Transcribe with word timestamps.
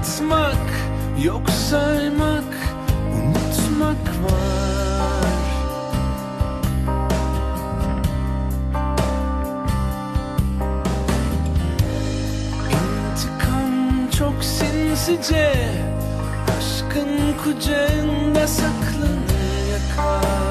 Anlatmak 0.00 0.70
yok 1.24 1.50
saymak 1.50 2.44
Unutmak 3.14 4.06
var. 4.24 5.40
İntikam 12.70 14.10
çok 14.18 14.44
sinsice 14.44 15.52
Aşkın 16.58 17.36
kucağında 17.44 18.46
saklanır 18.46 19.66
yakar 19.72 20.49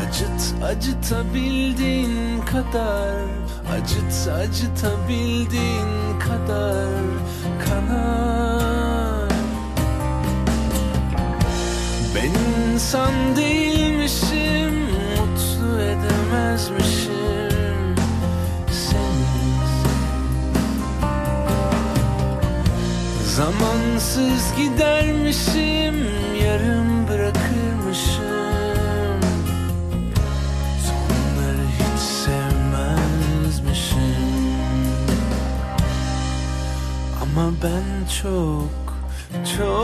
Acıt 0.00 0.54
acıtabildiğin 0.64 2.40
kadar. 2.40 3.14
Acıt 3.72 4.28
acıtabildiğin 4.28 6.18
kadar. 6.18 6.88
Kanar. 7.64 9.28
Ben 12.14 12.30
insan 12.72 13.36
değilmişim 13.36 14.74
Mutlu 15.16 15.80
edemezmişim. 15.80 17.12
Seni 18.70 19.42
Zamansız 23.24 24.56
gidermişim 24.56 26.21
Ama 37.36 37.50
ben 37.62 38.06
çok 38.22 38.68
çok 39.56 39.82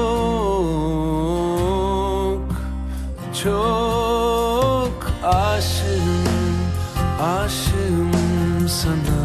çok 3.43 4.97
aşığım 5.25 6.59
aşığım 7.23 8.69
sana. 8.69 9.23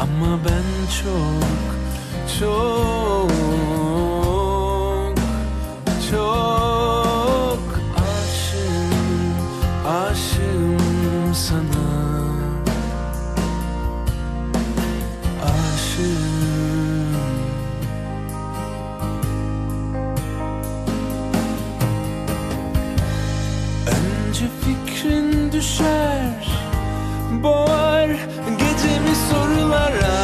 Ama 0.00 0.38
ben 0.44 0.66
çok 1.02 1.50
çok 2.40 3.30
çok 6.10 7.64
aşığım 7.96 9.34
aşığım 9.86 11.34
sana 11.34 11.73
düşer 25.64 26.46
Boğar 27.42 28.08
gecemi 28.58 29.14
sorulara. 29.30 30.14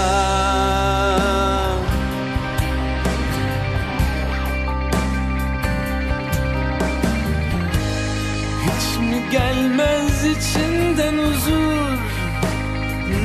Hiç 8.63 8.99
mi 8.99 9.23
gelmez 9.31 10.25
içinden 10.25 11.19
huzur? 11.19 11.99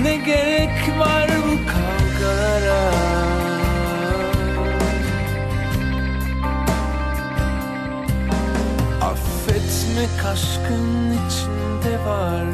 Ne 0.04 0.16
gerek 0.16 1.00
var 1.00 1.30
bu 1.48 1.58
kavgalara 1.72 2.92
Affetmek 9.02 10.26
aşkın 10.26 11.12
içinde 11.28 11.55
var 12.06 12.46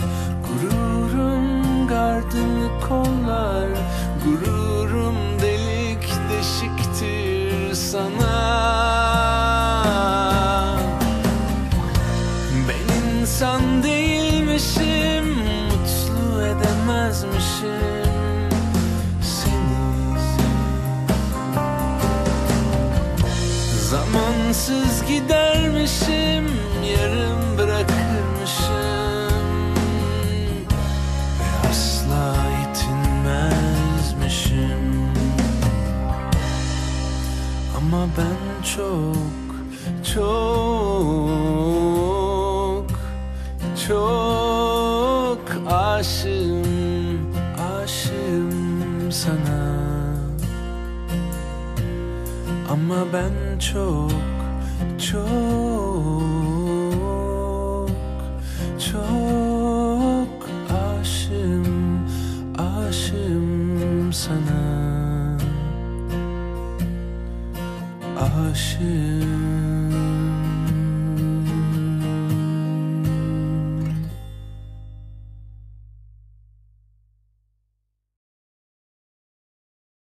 Gururum 0.47 1.87
gardını 1.87 2.69
kollar. 2.87 3.67
Gururum 4.25 5.15
delik 5.41 6.03
deşiktir 6.29 7.73
sana. 7.73 8.61
Ben 12.67 13.19
insan 13.19 13.83
değilmişim 13.83 15.25
Mutlu 15.27 16.41
edemezmişim 16.41 17.71
Seni. 19.21 20.19
Zamansız 23.89 25.05
gidermişim 25.07 26.45
Yarım 26.83 27.57
bırakırmışım 27.57 28.30
asla 31.71 32.35
yetinmezmişim 32.59 34.83
Ama 37.77 38.01
ben 38.17 38.39
çok 38.75 39.15
çok 40.13 40.51
çok 43.87 45.43
aşığım 45.71 47.31
aşığım 47.83 49.11
sana. 49.11 49.63
Ama 52.69 52.99
ben 53.13 53.59
çok 53.59 54.11
çok 55.11 56.10
sana. 64.21 64.61
Aşığım 68.19 69.80